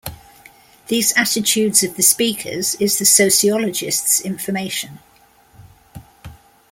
These 0.87 1.15
attitudes 1.15 1.83
of 1.83 1.95
the 1.95 2.01
speakers 2.01 2.73
is 2.79 2.97
the 2.97 3.05
sociologist's 3.05 4.19
information. 4.21 4.97